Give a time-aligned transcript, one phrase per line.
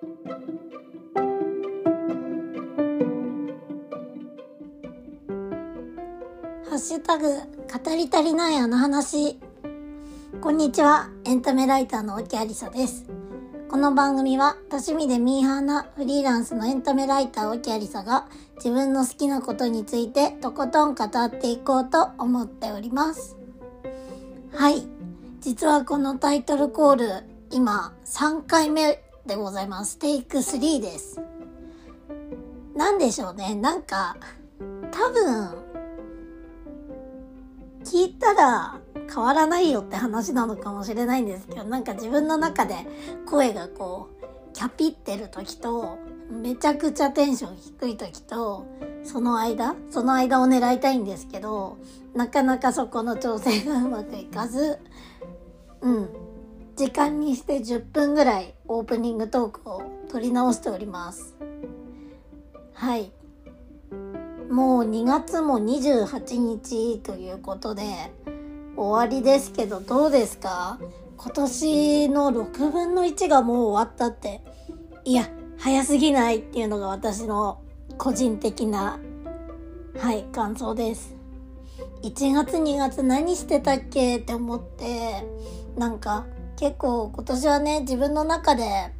[0.00, 0.06] ハ
[6.72, 7.36] ッシュタグ、語
[7.94, 9.38] り足りないあの話。
[10.40, 13.10] こんにちは、エンタメライターの沖ありさです。
[13.68, 18.26] この番組は、多趣味でミーハーなフリーランスのエンタメライター沖ありさが、
[18.56, 23.36] 自分の好きなことについてとことん語っていこうと思っております。
[24.54, 24.86] はい。
[25.40, 29.96] 実はこのタイトルコール、今、3回目でございます。
[29.96, 31.20] テイク3です。
[32.74, 33.54] なんでしょうね。
[33.54, 34.16] なんか、
[34.90, 35.54] 多分、
[37.84, 42.74] 聞いたら変わらないよって話なのかもしれないんですけど、なんか自分の中で
[43.24, 48.66] 声がこう、キャピってる時と、めちゃくちゃテンション低い時と、
[49.04, 51.76] その間、その間を狙いたいんですけど、
[52.16, 54.80] なかなかそこの調整がうまくいかず、
[55.82, 56.29] うん。
[56.80, 61.36] 時間にして10分ぐらいオープニングトークを取り直しております。
[62.72, 63.12] はい。
[64.50, 67.82] もう2月も28日ということで
[68.78, 70.78] 終わりですけどどうですか？
[71.18, 74.40] 今年の6分の1がもう終わったって
[75.04, 77.60] いや早すぎないっていうのが私の
[77.98, 78.98] 個人的な
[79.98, 81.14] はい感想です
[82.04, 85.26] 1月2月何してたっけって思って
[85.76, 86.24] なんか
[86.60, 88.92] 結構今年はね自分の中で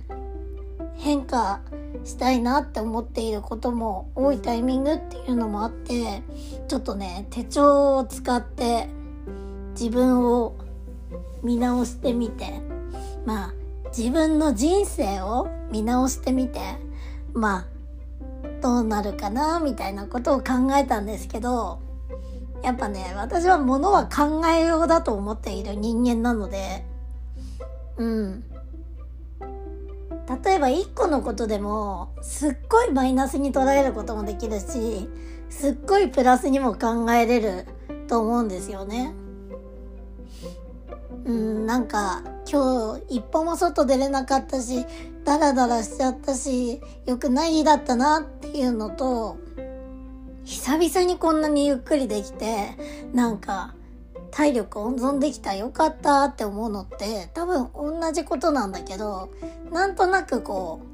[0.97, 1.61] 変化
[2.05, 6.23] したいなって思っていることも多いタイミングっていうのもあって
[6.69, 8.89] ちょっとね手帳を使って
[9.79, 10.57] 自分を
[11.43, 12.63] 見直してみて
[13.27, 13.55] まあ
[13.95, 16.61] 自分の人生を見直してみて
[17.35, 17.67] まあ
[18.63, 21.79] どうなるかなみたいなことを考えたんですけど
[22.63, 26.89] やっぱね私は物は考えようだと思っている人間なので
[28.01, 28.45] うん
[30.45, 35.09] 例えば1個のことでもすっごいマイナスに捉えることもできるし
[35.51, 37.67] すっごいプラスにも考えれる
[38.09, 39.13] と思うんですよね。
[41.27, 44.87] うんなんか今日一歩も外出れなかったし
[45.25, 49.37] ダラダラしちゃったし良くない日だったなっていうのと
[50.45, 52.77] 久々にこんなにゆっくりできて
[53.13, 53.75] なんか
[54.31, 59.31] 体力温存できたよかったって思うのって多分同じことなんだけど
[59.73, 60.91] なんとなくこう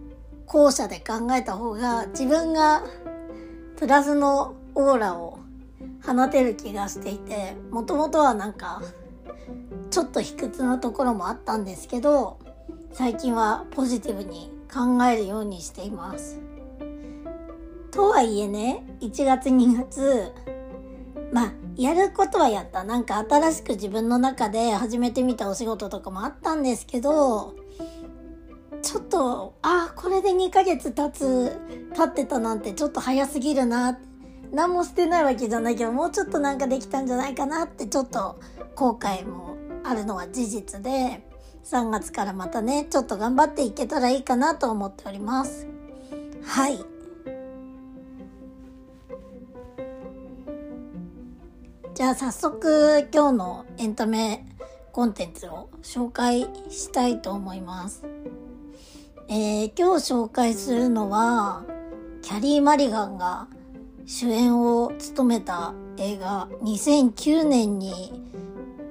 [0.47, 2.83] 後者で考えた方が自分が
[3.77, 5.39] プラスのオーラを
[6.05, 8.83] 放てる気がしていてもともとはなんか
[9.91, 12.39] ちょっと卑屈なところもあったんですけど
[12.93, 16.41] 最近はポジティブに考えるようにしています。
[17.91, 20.33] とはいえね1月2月
[21.33, 22.85] まあやることはやった。
[22.85, 27.55] なんか新しく自分の中で始めてみたお仕事とかもあったんですけど
[28.83, 31.57] ちょっとあこれで2ヶ月経つ
[31.95, 33.99] 経ってたなんてちょっと早すぎるな。
[34.53, 38.39] 何もしてないわけじゃないけどもうちょっとなんかできたんじゃないかなってちょっと
[38.77, 41.27] 後悔もあるのは事実で
[41.65, 45.67] 3月からまたねちょっと頑張っていけたらいいかなと思っております。
[46.45, 46.96] はい。
[51.97, 54.45] じゃあ早速今日のエンタメ
[54.93, 58.05] コンテンツを紹介したいと思います。
[59.29, 61.65] えー、今日紹介するのは
[62.21, 63.49] キャリー・マリガンが
[64.05, 68.23] 主演を務めた映画2009年に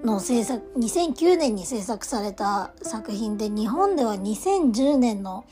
[0.03, 5.45] の制作2009年に制作された作品で日本では2010年の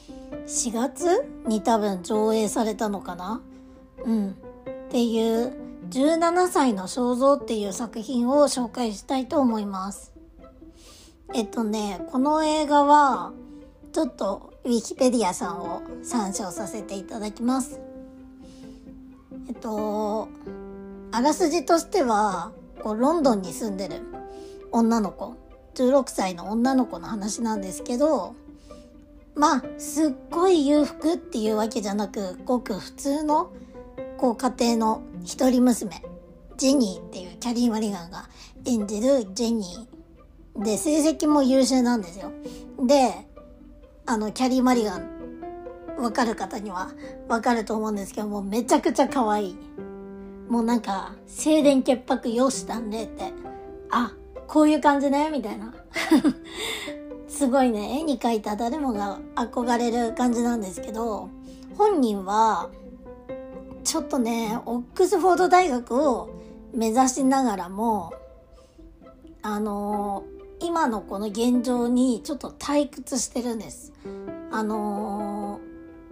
[0.48, 3.44] 4月に多分上映されたのかな？
[4.06, 4.34] うんっ
[4.90, 5.63] ていう
[5.94, 10.12] 17歳の肖像っていう作品を紹介したいと思います。
[11.36, 13.32] えっとね、この映画は、
[13.92, 17.80] ちょっとウィキペディアさんを参照させていただきます。
[19.48, 20.30] えっと、
[21.12, 24.02] あらすじとしては、こうロンドンに住んでる
[24.72, 25.36] 女の子、
[25.76, 28.34] 16歳の女の子の話なんですけど、
[29.36, 33.52] まあ、すっごい裕福っていうわけじゃなく、ごく普通の
[34.18, 35.90] こう家庭の一人娘、
[36.58, 38.28] ジェニーっていうキャリー・マリガンが
[38.66, 40.64] 演じるジェニー。
[40.64, 42.32] で、成績も優秀なんですよ。
[42.86, 43.14] で、
[44.06, 45.14] あの、キャリー・マリガン、
[45.98, 46.92] わかる方には
[47.30, 49.58] わかると思うんですけども、めちゃくちゃ可愛い。
[50.50, 53.32] もうなんか、清廉潔白容姿端麗って、
[53.92, 54.14] あ、
[54.48, 55.74] こういう感じね、みたいな。
[57.30, 61.30] すごいね、絵に描いた誰もが憧れる感じなんですけど、
[61.78, 62.70] 本人は、
[63.84, 66.30] ちょっとね、オックスフォード大学を
[66.74, 68.14] 目指しながらも、
[69.42, 73.92] あのー、今のこの現状にちょっと退屈してるんです。
[74.52, 75.60] あの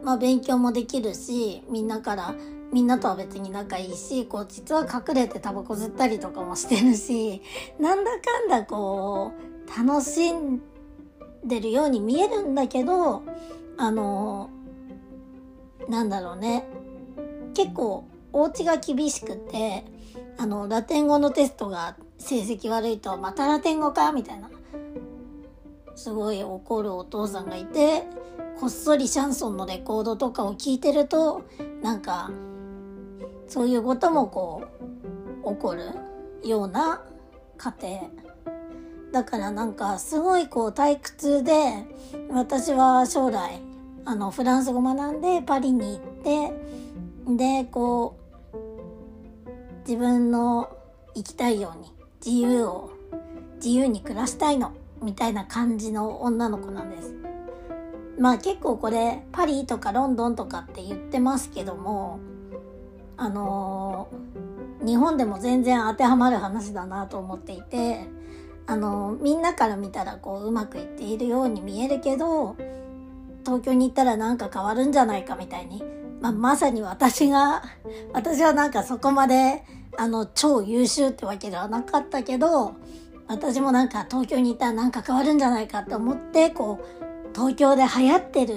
[0.03, 2.35] まあ勉強もできるし、みんなから、
[2.73, 7.41] みんなとは別に仲いいし、こう実は隠れてタバコ吸ったりとかもしてるし、
[7.79, 10.62] なんだかんだこう、楽しん
[11.45, 13.23] でるように見えるんだけど、
[13.77, 14.50] あの、
[15.88, 16.65] なんだろうね。
[17.53, 19.83] 結構、お家が厳しくて、
[20.38, 24.50] あの、ラテン語のテストが成績悪いと、またラテン語かみたいな。
[25.95, 28.03] すごい怒るお父さんがいて、
[28.59, 31.44] こっそりシャンソンのレコードとかを聞いてると、
[31.81, 32.31] なんか、
[33.48, 34.63] そういうこともこ
[35.44, 35.92] う、起こる
[36.44, 37.04] ような
[37.57, 38.01] 家庭。
[39.12, 41.86] だからなんか、すごいこう退屈で、
[42.30, 43.59] 私は将来、
[44.06, 46.54] あの、フランス語学んでパリに行って、
[47.27, 48.15] で、こ
[48.53, 50.69] う、自分の
[51.15, 51.91] 生きたいように
[52.25, 52.91] 自由を、
[53.56, 57.15] 自由に暮らしたいの、みたいな感じの女の子なんです。
[58.19, 62.19] まあ結構これ、パリとかロンドンとかって言ってますけども、
[63.18, 64.31] あのー
[64.85, 68.07] 日本でも全然当てはまる話だなと思っていて、
[68.65, 72.56] あのーみんなから見たらこううまくいっているように見えるけど、
[73.45, 75.83] 東京に行ったらなんか変わるんじゃないかみたいに、
[76.21, 77.63] まあ、まさに私が、
[78.13, 79.63] 私はなんかそこまで、
[79.97, 82.75] あの、超優秀ってわけではなかったけど、
[83.27, 88.53] 私もなんか東京に行ったらなんか変わるんじゃないかって思って、こう、東京で流行ってる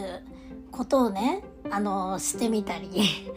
[0.71, 2.91] ことをね、あの、してみたり、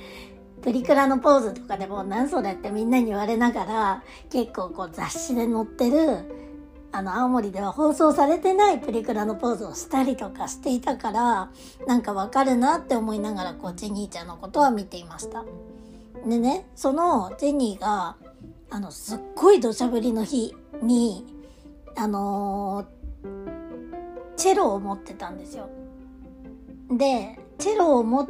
[0.62, 6.47] プリクラのポーズとかでも何それってみんなに言われながら、結構こう雑誌で載ってる、
[6.92, 11.51] あの、青森では放送されてないプリクラのポーズをしたりとかしていたから、
[11.86, 15.44] なんかわかるなって思いながら、こう、ジェニーちゃんのことは見ていました。
[16.25, 18.16] でね、そのジェニーが、
[18.69, 21.25] あの、すっごい土砂降りの日に、
[21.95, 22.98] あのー
[24.38, 25.68] チェロを持ってたんですよ。
[26.92, 28.28] で、チェロを持っ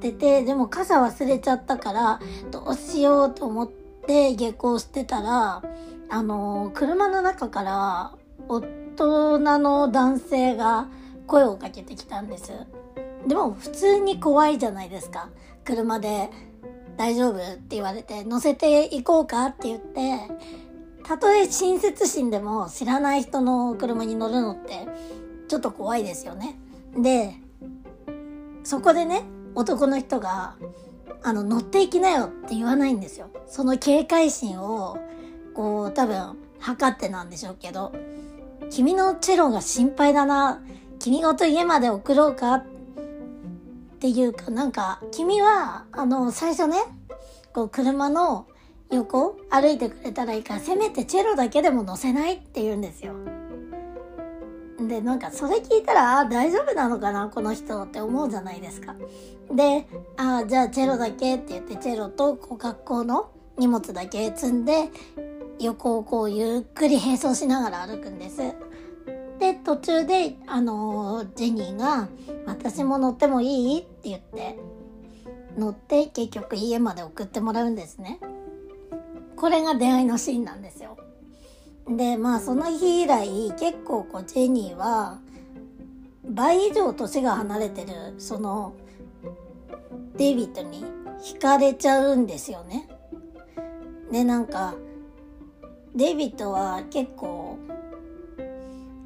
[0.00, 2.20] てて、でも傘忘れちゃったから、
[2.50, 5.62] どうしようと思って下校してたら、
[6.08, 8.12] あの車の中から
[8.48, 8.60] 大
[8.96, 10.88] 人の男性が
[11.26, 12.52] 声をかけてきたんです。
[13.26, 15.28] でも普通に怖いじゃないですか。
[15.64, 16.30] 車で
[16.96, 20.18] 大丈夫って言われて乗せて行こうかって言って、
[21.04, 24.86] たとえ親切心でも知らない人の車に乗るのって
[25.48, 26.56] ちょっと怖いですよね。
[26.96, 27.34] で、
[28.62, 29.24] そこでね、
[29.54, 30.56] 男の人が、
[31.22, 33.28] あの、乗っていきなよって言わないんですよ。
[33.46, 34.98] その警戒心を、
[35.54, 37.92] こう、多分、測ってなんでしょうけど、
[38.70, 40.62] 君のチェロが心配だな、
[40.98, 42.64] 君ごと家まで送ろうかっ
[44.00, 46.78] ていうか、なんか、君は、あの、最初ね、
[47.52, 48.46] こう、車の
[48.90, 53.14] 横歩いてくれたらいいから、せめてチェロだけでも乗せないって言うんですよ。
[54.80, 58.94] で、なんかそれ聞いたら、あ大丈夫なのかなこの人って思うじゃないですか。
[59.52, 59.86] で、
[60.16, 64.90] あじゃあチェロだけって言って、チェロとこう学校の荷物だけ積んで、
[65.60, 68.54] 横をこうゆっくり並走しながら歩くんです。
[69.38, 72.08] で、途中で、あのジェニーが、
[72.46, 73.80] 私も乗ってもいい？
[73.80, 74.58] って言って、
[75.58, 78.20] 乗って結局家まで送ってもらうんですね。
[79.36, 80.96] これが出会いのシーンなんですよ。
[81.88, 85.18] で、まあその日以来結構こうジェニーは
[86.24, 88.72] 倍以上年が離れてるその
[90.16, 90.84] デイビッドに
[91.20, 92.88] 惹かれちゃうんですよね。
[94.10, 94.74] で、なんか
[95.94, 97.58] デイビッドは結構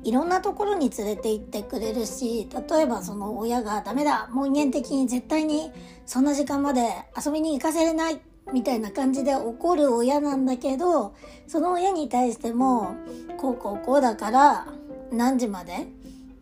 [0.04, 5.70] いろんなところに連れて行ってくれるし、例えばその親がダメだ、門限的に絶対に
[6.06, 8.20] そんな時間まで遊びに行かせれない
[8.52, 11.14] みたいな感じで怒る親なんだけど、
[11.46, 12.94] その親に対しても、
[13.36, 14.66] こうこうこうだから
[15.12, 15.88] 何時まで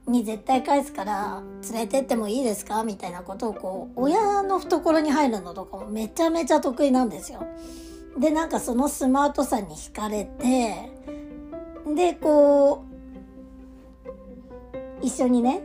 [0.06, 7.44] に絶対返すから連れてってもいいですかみたいなことをこう、親の懐に入るのとかもめちゃめちゃ得意なんですよ。
[8.18, 10.90] で、なんかそのスマートさに惹かれて、
[11.94, 12.96] で、こう、
[15.02, 15.62] 一緒にね、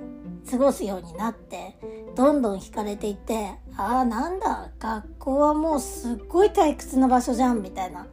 [0.49, 1.77] 過ごすようになって、
[2.15, 8.05] どんどん惹かれていって、ああ、なんだ、学校はもうすっごい退屈な場所じゃん、みたいな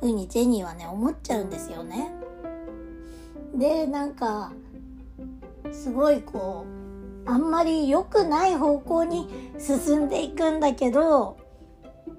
[0.00, 2.12] 風にジェニーはね、思っちゃうんですよね。
[3.54, 4.52] で、なんか、
[5.72, 6.66] すごいこ
[7.26, 11.38] う、あんまり良くない方向に進んでいくんだけど、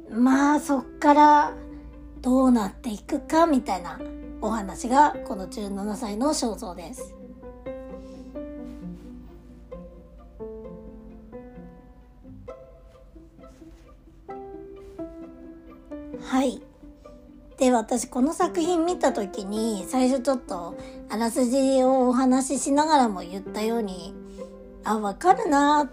[0.09, 1.53] まあそっから
[2.27, 4.01] どうなっていくかみたいな
[4.41, 7.15] お話がこの17歳の肖像です。
[16.21, 16.61] はい。
[17.57, 24.13] で、私この作品見た時に最初ちょっとあらすじをお話ししながらも言ったように、
[24.83, 25.89] あ、わかるな。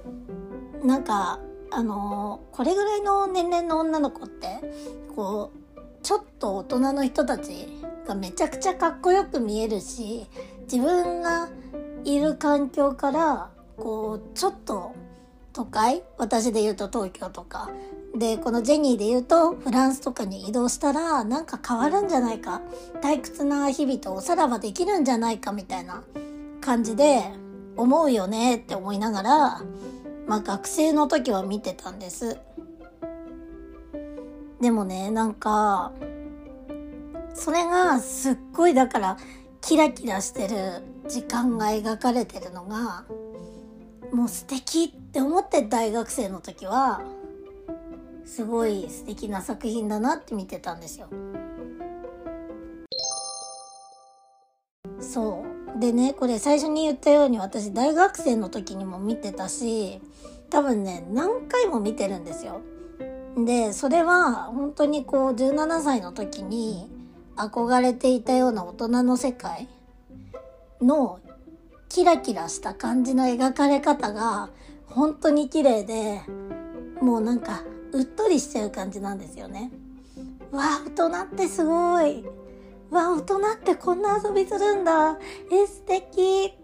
[0.82, 1.38] なんか
[1.70, 4.48] あのこれぐらいの年齢の女の子って
[5.14, 5.63] こう
[6.04, 7.66] ちょっと大人の人たち
[8.06, 10.26] がめちゃくちゃかっこよく見えるし
[10.70, 11.48] 自分が
[12.04, 14.94] いる環境からこうちょっと
[15.54, 17.70] 都会私で言うと東京とか
[18.14, 22.60] でこのジェニーで言うとフランスとかに移動したらなんか変わるんじゃないか
[23.02, 26.04] 退屈な日々とおさらばできるんじゃないかみたいな
[26.60, 27.22] 感じで
[27.76, 29.62] 思うよねって思いながら、
[30.26, 32.38] まあ、学生の時は見てたんです。
[34.60, 35.92] でもねなんか
[37.34, 39.16] それがすっごいだから
[39.60, 43.04] キラキラしてる時間が描かれてるのが
[44.12, 47.02] もう素敵って思って大学生の時は
[48.24, 51.08] すごい素敵な作品だなって見てたんですよ。
[55.00, 55.44] そ
[55.76, 60.00] うでねこれ最初に言ったように私大学生の時にも見てたし
[60.48, 62.60] 多分ね何回も見てるんですよ。
[63.36, 66.88] でそれは本当にこう17歳の時に
[67.36, 69.68] 憧れていたような大人の世界
[70.80, 71.20] の
[71.88, 74.50] キラキラした感じの描かれ方が
[74.86, 76.20] 本当に綺麗で
[77.00, 77.62] もうなんか
[77.92, 79.70] うっとりしちゃう感じなんですよね。
[80.50, 82.24] わあ大人ってすごい。
[82.90, 85.18] わあ大人ってこんな遊びするんだ。
[85.50, 86.54] え素敵。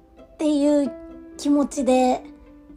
[0.41, 0.91] っていう
[1.37, 2.25] 気持ちで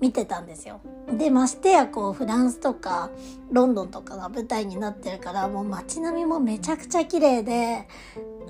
[0.04, 0.82] 見てたんですよ。
[1.18, 3.10] でましてやこうフランスとか
[3.54, 7.88] ロンドンとかが舞台になってるからもう街並みもめちゃくちゃ綺麗で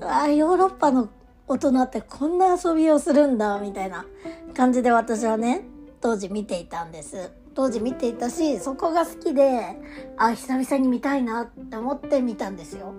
[0.01, 1.09] うわヨーロッパの
[1.47, 4.07] 大人ってこんな遊びをするんだみたいな
[4.55, 5.63] 感じで私はね
[6.01, 7.31] 当時見ていたんです。
[7.53, 9.77] 当時見ていたしそこが好きで
[10.17, 12.95] あ久々に見たいなって思って見たんですよ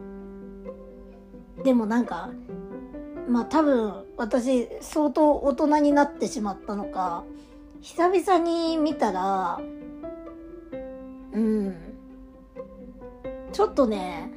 [1.65, 2.31] でもなんか
[3.29, 7.25] まあ多分私相当大人になってしまったのか
[7.85, 9.61] 久々に見たら
[11.33, 11.77] うん。
[13.53, 14.31] ちょっとね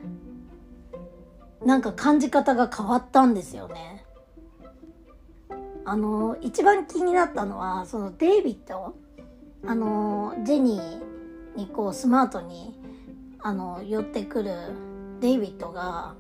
[1.66, 4.06] なんか感じ方が変わったんですよね。
[5.86, 8.94] あの一番気になったのはそのデイビッド。
[9.66, 12.78] あのジェニーにこうスマートに
[13.40, 14.52] あの寄ってくる
[15.22, 16.16] デイビッドが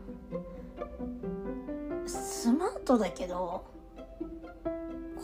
[2.05, 3.65] スマートだけど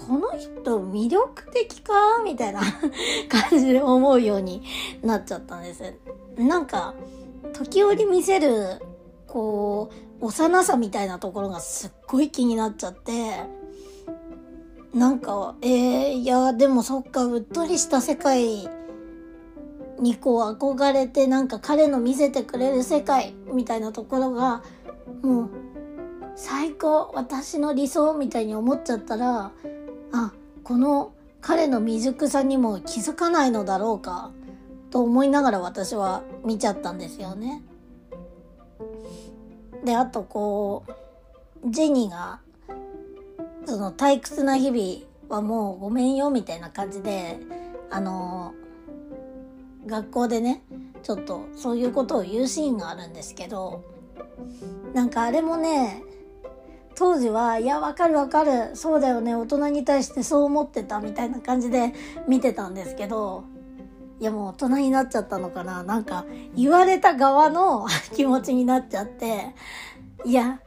[0.07, 1.93] この人魅力的か？
[2.23, 2.61] みたいな
[3.29, 4.63] 感じで思うように
[5.01, 5.83] なっちゃったんです。
[6.37, 6.93] なんか
[7.53, 8.81] 時折見せる
[9.27, 13.63] こう幼さみたいなところがすっごい気になっちゃって
[14.93, 18.69] なんか、えー、いや、でもそっか、うっとりした世界
[19.99, 24.61] にこう憧れて、なんか彼の見せてくれる世界みたいなところが、
[25.23, 25.49] もう、
[26.35, 29.51] 最高、私の理想みたいに思っちゃったら、
[30.11, 34.31] あ、この彼の未熟さにも気づかないのだろうか、
[34.89, 37.63] と思いながら私は見ちゃったんですよね。
[39.83, 40.93] で、あとこう、
[41.69, 42.39] ジェニーが
[43.65, 47.39] その退屈な日々はもうごめんよみたいな感じで
[47.89, 48.53] あの
[49.85, 50.63] 学校でね
[51.01, 53.83] ちょっとそういうことを言うシーンがあるんですけど
[54.93, 56.03] なんかあれもね
[56.95, 61.93] 当時はいやわかるわかるそうだよね大人に対してそう思ってたみたいな感じで
[62.27, 63.43] 見てたんですけど
[64.19, 69.55] いやもう大人になっちゃったのかななんか言われた側の 気持ちになっちゃって
[70.25, 70.59] いや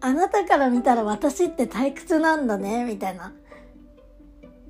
[0.00, 3.32] あなたから見たら私って退屈なんだね、みたいな。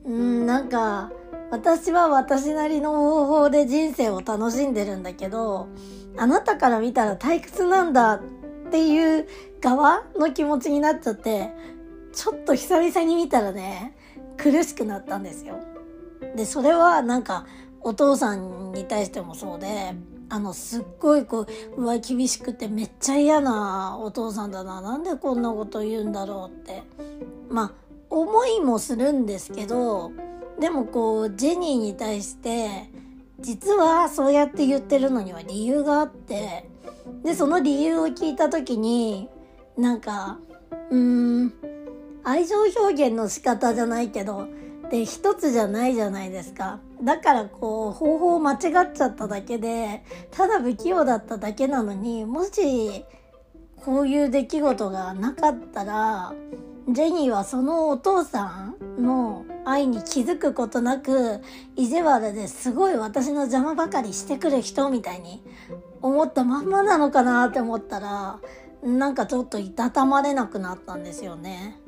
[0.04, 1.12] うん、なんか、
[1.50, 5.68] 私は私なりの方法で人生を楽しんでるんだけど、
[6.16, 8.20] あなたから見たら退屈なんだっ
[8.70, 9.28] ていう
[9.60, 11.52] 側の気持ちになっちゃって、
[12.12, 13.96] ちょっと久々に見たらね、
[14.36, 15.58] 苦しくなったんですよ。
[16.36, 17.46] で、それはなんか、
[17.80, 19.94] お父さんに対してもそうで、
[20.30, 21.46] あの、すっごいこ
[21.76, 24.80] う、うわ、厳しくてめっちゃ嫌なお父さんだな。
[24.80, 26.82] なんでこんなこと言うんだろうって。
[27.48, 27.72] まあ、
[28.10, 30.12] 思いもするんですけど、
[30.60, 32.90] でもこう、ジェニーに対して、
[33.40, 36.68] 実はそうやって言ってるのには理由があって、
[37.24, 39.28] で、その理由を聞いた時に、
[39.78, 40.38] なんか、
[40.90, 41.52] うーん、
[42.24, 44.48] 愛情表現の仕方じゃないけど、
[44.90, 46.80] で一つじゃないじゃないですか。
[47.02, 53.04] だからこう方法を間違っちゃっただけでただ不器用だっただけなのにもし
[53.76, 56.34] こういう出来事がなかったら
[56.88, 61.40] ジェニーはそのお父さんの愛に気づくことなく
[61.76, 65.42] 意地悪ですごい私の邪魔ばかりしてくる人みたいに
[66.00, 68.40] 思ったまんまなのかなって思ったら
[68.82, 71.78] なんかちょっといたたまれなくなったんですよね。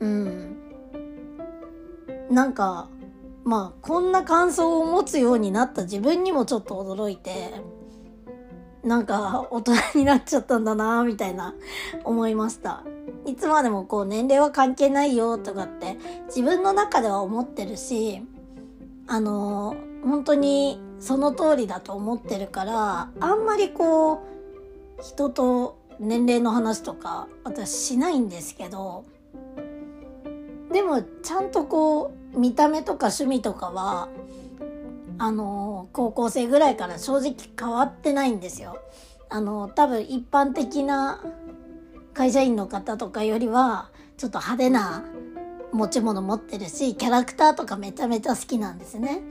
[0.00, 0.56] うん。
[2.30, 2.88] なんか
[3.44, 7.52] まあこんな感想を持つようになった自分にもちょっと驚いて
[8.82, 11.54] なんか大人になっちゃったんだなみたいな
[12.04, 12.82] 思いました
[13.26, 18.22] いつまでもこう年齢は関係ないよとかって自分の中では思ってるし
[19.06, 29.04] あの本当にその通りだと思ってるからあんまりこう人と年齢の話とか私しないんですけど
[30.72, 34.08] でもちゃんとこう見た目とか趣味とかは
[35.18, 38.78] あの高校生ぐらいから正直変わってないんですよ。
[39.28, 41.20] あの多分一般的な
[42.14, 45.04] 会社員の方とかよりはちょっと派手な
[45.72, 49.22] 持ち物持ってるしキャラクターとかめちゃめちゃ好きなんですね。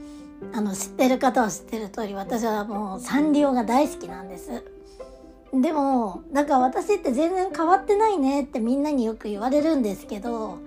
[0.54, 4.71] あの知ってる方は知ってる通り私はもうサンリオが大好きなんです。
[5.52, 10.58] でもなんか私って全然変わってないねってみんなによく言われるんですけど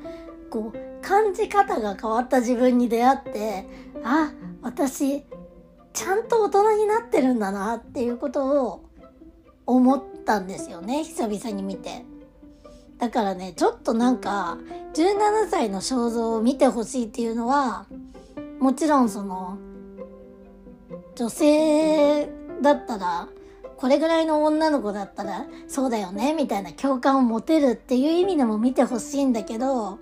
[0.51, 3.65] こう感じ方が変わった自分に出会って
[4.03, 5.23] あ私
[5.93, 8.85] ちゃんと大人になってるんだなっていうことを
[9.65, 12.05] 思ったんですよね久々に見て。
[12.97, 14.57] だからねちょっとなんか
[14.93, 17.87] 17歳の肖像を見てほしいっていうのは
[18.59, 19.57] もちろんその
[21.15, 22.29] 女性
[22.61, 23.27] だったら
[23.77, 29.99] これぐらいの女の子だったらそうだよねみたいな共感を持てるっていう意味でも見てほしいんだけど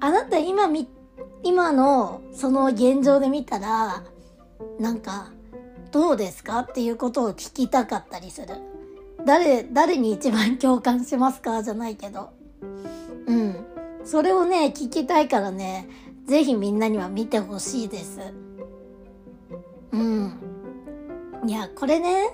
[0.00, 0.88] あなた今み
[1.42, 4.02] 今のその現状で見たら
[4.80, 5.30] なんか
[5.92, 6.58] どうですか？
[6.60, 8.48] っていうことを聞きたかったりする。
[9.24, 11.62] 誰、誰に一番共感しますか？
[11.62, 12.30] じゃないけど。
[13.28, 13.64] うん。
[14.04, 15.88] それをね、聞きたいからね、
[16.26, 18.20] ぜひみんなには見てほしいです。
[19.92, 20.40] うん。
[21.46, 22.30] いや、これね、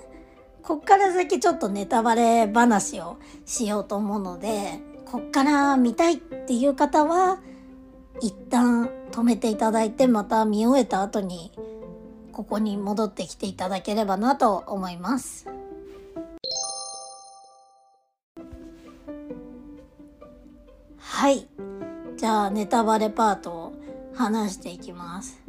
[0.62, 7.40] こっから先ちょっとネタバレ話をしようと思うので、こっから見たいっていう方は、
[8.20, 11.52] 一旦止めていただいて、また見終えた後に、
[12.32, 15.46] ここに戻ってきていただければなと思います。
[20.98, 21.48] はい。
[22.16, 23.72] じゃあ、ネタバレパートを
[24.14, 25.40] 話していきます。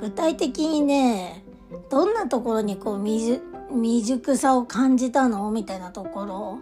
[0.00, 1.44] 具体的にね、
[1.90, 2.98] どんなところにこう
[3.74, 5.50] 未熟さを感じたの？
[5.50, 6.58] みたいなところ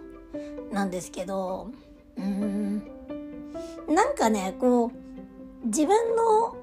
[0.73, 1.71] なんですけど、
[2.17, 2.83] うーん、
[3.89, 6.57] なんかね、こう、自分の、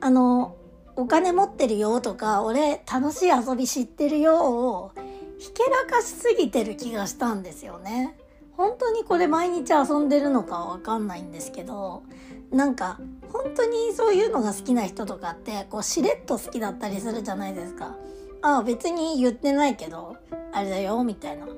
[0.00, 0.56] あの、
[0.96, 4.92] お金持ってるよとか、俺楽しい遊び知ってるよを
[5.38, 8.16] ひけらかしすぎてる気がしたんですよね。
[8.56, 12.02] 本当にこれ毎日遊んでるのかわかんないんですけど、
[12.50, 12.98] なんか
[13.32, 17.96] 本当にそういうのが好きな人とかってこうしれっと好きだったりするじゃないですか。
[18.42, 20.16] あ別に言ってないけど
[20.52, 21.46] あれだよみたいな。
[21.46, 21.54] 好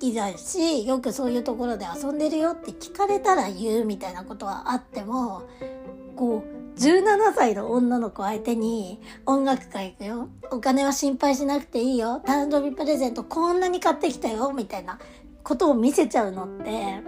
[0.00, 5.44] きだしよくそういうところで遊んでるよって聞かれたら言うみたいなことはあっても
[6.16, 10.28] こう17歳の女の子相手に音楽会行くよ。
[10.50, 12.20] お金は心配しなくていいよ。
[12.26, 14.52] 誕生日プレゼントこんなに買ってきたよ。
[14.52, 14.98] みたいな
[15.44, 17.00] ことを見せちゃうのって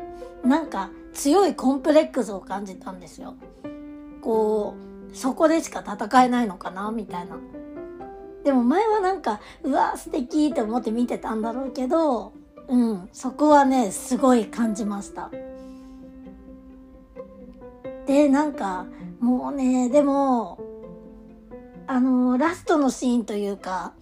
[0.44, 3.34] なんか強いコンプレックスを感じたんですよ。
[4.22, 4.74] こ
[5.12, 7.36] うそこでしか戦えないのかなみたいな。
[8.44, 12.32] でも前はなんかうわ素敵って思って見てたんだろうけど
[12.68, 15.30] うんそこはねすごい感じました。
[18.06, 18.86] でなんか
[19.20, 20.58] もうねでも
[21.86, 23.92] あのラストのシーンというか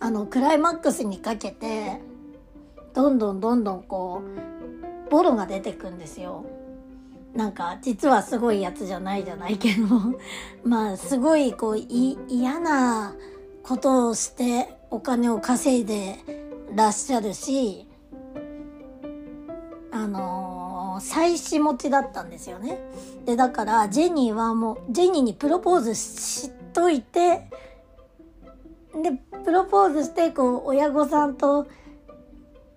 [0.00, 2.00] あのクライマックスにかけて
[2.94, 4.22] どんどんどんどんこ
[5.06, 6.44] うボロが出てくんですよ。
[7.34, 9.86] なんか実はすごいやつじゃないじゃないけど
[10.64, 13.14] まあすごいこう嫌な
[13.62, 16.16] ことをしてお金を稼いで
[16.74, 17.86] らっしゃるし
[19.90, 22.78] あのー、妻子持ちだったんですよね。
[23.26, 27.48] でだからジェニーはもうジェニーにプロポーズしといて
[28.94, 29.12] で
[29.44, 31.66] プロポーズしてこう親御さんと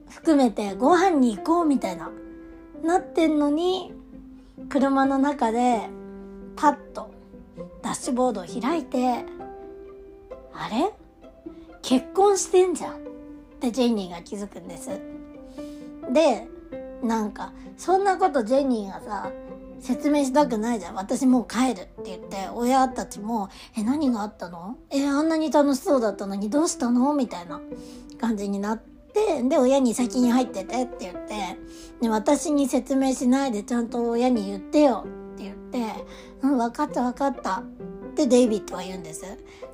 [0.09, 2.09] 含めてご飯に行こうみたいな、
[2.83, 3.93] なってんのに、
[4.69, 5.89] 車の中で
[6.55, 7.11] パッと
[7.81, 9.25] ダッシュボードを開いて、
[10.57, 10.91] あれ？
[11.81, 12.95] 結婚してんじゃん。
[12.95, 12.97] っ
[13.59, 14.89] てジェニーが気づくんです。
[16.11, 16.47] で、
[17.03, 19.31] なんか、そんなことジェニーがさ、
[19.79, 20.95] 説明したくないじゃん。
[20.95, 24.77] 私もう帰るって言って、親たちも、え、何があったの？
[24.89, 27.13] え、あんなに楽しそうだったのにどうしたの？
[27.13, 27.61] みたいな
[28.19, 28.95] 感じになって、
[29.47, 31.57] で親に先に入っててって言って
[32.01, 36.05] で私に説明しないでちゃんと親に言ってよって言って
[36.43, 37.63] 「うん分かった分かった」っ
[38.13, 39.23] てデイビッドは言うんです。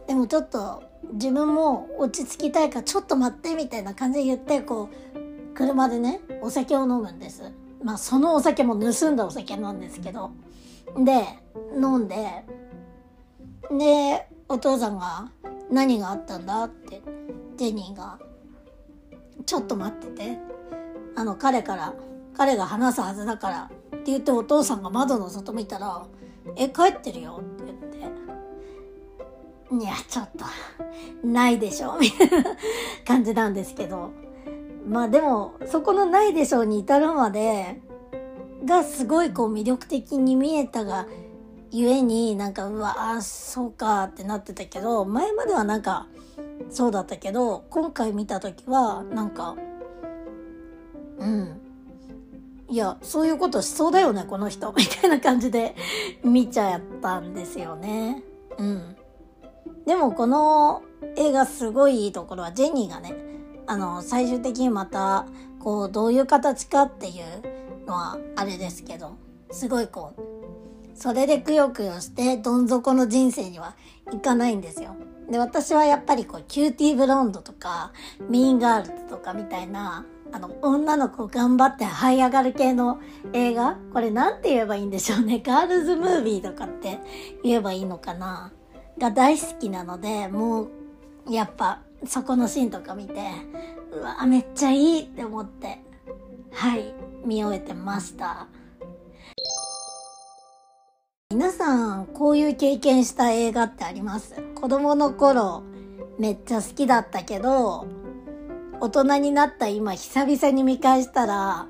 [0.07, 0.83] でもちょっと
[1.13, 7.51] 自分も落ち着きたいからちょっと待ってみたいな感じで言ってこう車でねお酒を飲むんです。
[7.83, 10.31] まあそのお酒も盗んだお酒なんですけど。
[10.97, 11.23] で、
[11.73, 12.43] 飲んで、
[13.71, 15.31] で、お父さんが、
[15.69, 16.65] 何があったんだ？
[16.65, 17.01] って、
[17.55, 18.19] ジェニーが、
[19.45, 20.37] ちょっと待ってて、
[21.15, 21.93] あの、彼から、
[22.35, 26.05] 彼が話すはずだから、って言ってお父さんが窓の外見たら、
[26.57, 27.70] え、帰ってるよって、
[29.71, 30.45] いや、ちょっと、
[31.25, 32.57] ないでしょみたいな
[33.07, 34.11] 感じなんですけど。
[34.85, 37.81] まあでも、そこのないでしょうに至るまで、
[38.65, 41.07] がすごいこう魅力的に見えたが、
[41.71, 46.07] ゆえになんか、うわ、あ、そうかってなってたけど、前まではなんか、
[46.69, 49.55] そうだったけど、今回見た時は、なんか、
[51.17, 51.61] うん。
[52.67, 54.73] いや、そういうことしそうだよね、この人。
[54.75, 55.75] みたいな感じで
[56.23, 58.23] 見ちゃったんですよね。
[58.57, 58.95] うん。
[59.91, 60.83] でもこの
[61.17, 63.13] 映画すごいいいところは、ジェニーがね、
[63.67, 65.25] あの、最終的にまた、
[65.59, 69.17] こう、どういう形かっていうのはあれですけど、
[69.51, 70.21] すごいこう、
[70.97, 73.75] それでくよくよしてどん底の人生には
[74.13, 74.95] いかないんですよ。
[75.29, 77.91] で、私はやっぱりこう、キューティーブロンドとか、
[78.29, 83.01] ミーンガールズとかみたいな、あの、女の子頑張って這い上がる系の
[83.33, 83.75] 映画？
[83.91, 85.41] これなんて言えばいいんでしょうね。
[85.45, 86.99] ガールズムービーとかって
[87.43, 88.53] 言えばいいのかな？
[89.01, 90.69] が大好きなので、もう、
[91.27, 93.13] やっぱ、そこのシーンとか見て、
[93.91, 95.79] うわ、めっちゃいいって思って、
[96.51, 96.93] はい、
[97.25, 98.47] 見終えてました。
[101.31, 104.35] 皆さん、こういう経験した映画ってあります？
[104.53, 105.63] 子供の頃、
[106.19, 107.87] めっちゃ好きだったけど、
[108.79, 111.67] 大人になった今久々に見返したら、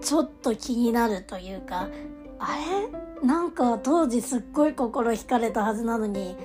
[0.00, 1.88] ちょっと気になるというか、
[2.38, 2.56] あ
[3.22, 3.26] れ？
[3.26, 6.36] なんか当時すっごい心惹かれたはずなのに、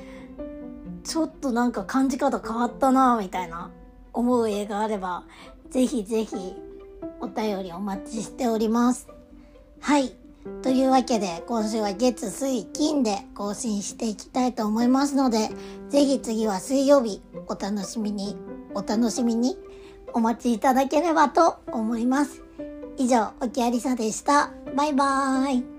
[1.03, 3.71] ちょっとなんか感じ方変わったなみたいな
[4.13, 5.25] 思う映画あれば、
[5.69, 6.55] ぜひぜひ
[7.19, 9.07] お便りお待ちしております。
[9.79, 10.15] はい。
[10.61, 15.49] というわけで、今週は月、水、金で更新していきたいと思いますので、
[15.89, 18.35] ぜひ次は水曜日、お楽しみに、
[18.73, 19.57] お楽しみに
[20.13, 22.41] お待ちいただければと思います。
[22.97, 24.51] 以上、おきありさでした。
[24.75, 25.72] バイバーイ。